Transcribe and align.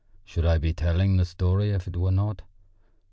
Should 0.25 0.47
I 0.47 0.57
be 0.57 0.73
telling 0.73 1.17
the 1.17 1.25
story 1.25 1.69
if 1.69 1.87
it 1.87 1.95
were 1.95 2.09
not? 2.09 2.41